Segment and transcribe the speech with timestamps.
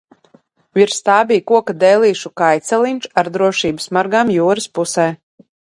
[0.77, 5.09] Virs tā bija koka dēlīšu kājceliņš ar drošības margām jūras pusē.